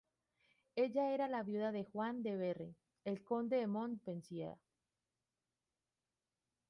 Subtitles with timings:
[0.83, 4.57] Ella era la viuda de Juan de Berry, el conde de Montpensier.